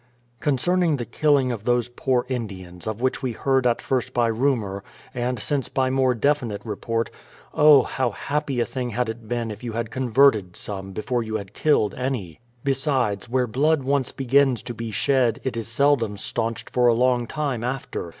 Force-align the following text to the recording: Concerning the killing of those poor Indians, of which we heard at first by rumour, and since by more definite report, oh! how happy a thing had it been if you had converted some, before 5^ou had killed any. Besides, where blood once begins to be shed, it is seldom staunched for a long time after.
Concerning 0.39 0.95
the 0.95 1.05
killing 1.05 1.51
of 1.51 1.63
those 1.63 1.87
poor 1.89 2.25
Indians, 2.27 2.87
of 2.87 3.01
which 3.01 3.21
we 3.21 3.33
heard 3.33 3.67
at 3.67 3.83
first 3.83 4.15
by 4.15 4.25
rumour, 4.25 4.83
and 5.13 5.37
since 5.37 5.69
by 5.69 5.91
more 5.91 6.15
definite 6.15 6.59
report, 6.65 7.11
oh! 7.53 7.83
how 7.83 8.09
happy 8.09 8.59
a 8.59 8.65
thing 8.65 8.89
had 8.89 9.09
it 9.09 9.27
been 9.27 9.51
if 9.51 9.63
you 9.63 9.73
had 9.73 9.91
converted 9.91 10.55
some, 10.55 10.91
before 10.91 11.21
5^ou 11.21 11.37
had 11.37 11.53
killed 11.53 11.93
any. 11.93 12.39
Besides, 12.63 13.29
where 13.29 13.45
blood 13.45 13.83
once 13.83 14.11
begins 14.11 14.63
to 14.63 14.73
be 14.73 14.89
shed, 14.89 15.39
it 15.43 15.55
is 15.55 15.67
seldom 15.67 16.17
staunched 16.17 16.67
for 16.71 16.87
a 16.87 16.95
long 16.95 17.27
time 17.27 17.63
after. 17.63 18.09